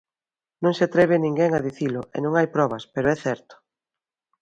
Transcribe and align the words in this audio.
Non 0.63 0.73
se 0.77 0.83
atreve 0.85 1.15
ninguén 1.25 1.51
a 1.53 1.63
dicilo 1.67 2.01
e 2.15 2.17
non 2.25 2.33
hai 2.35 2.47
probas, 2.55 2.83
pero 2.93 3.07
é 3.15 3.17
certo. 3.25 3.55